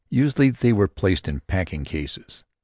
Usually 0.09 0.49
they 0.49 0.73
were 0.73 0.87
placed 0.87 1.27
in 1.27 1.41
packing 1.41 1.83
cases. 1.83 2.43